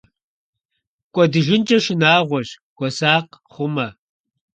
КӀуэдыжынкӀэ 1.13 1.77
шынагъуэщ, 1.83 2.49
хуэсакъ, 2.75 3.33
хъумэ! 3.53 3.87